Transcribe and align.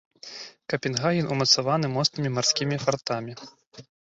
Капенгаген 0.73 1.29
ўмацаваны 1.35 1.87
моцнымі 1.99 2.29
марскімі 2.39 2.75
фартамі. 2.89 3.41